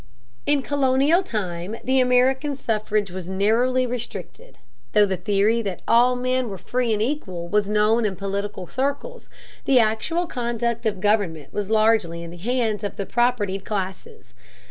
[0.47, 4.57] In colonial times the American suffrage was narrowly restricted.
[4.93, 9.29] Though the theory that all men were free and equal was known in political circles,
[9.65, 14.33] the actual conduct of government was largely in the hands of the propertied classes.